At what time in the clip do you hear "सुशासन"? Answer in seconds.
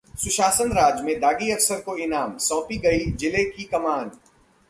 0.17-0.71